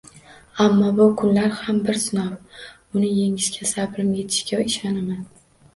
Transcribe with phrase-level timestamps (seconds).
[0.63, 2.57] Ammo bu kunlar ham bir sinov,
[2.97, 5.27] uni engishga sabrim etishiga ishonaman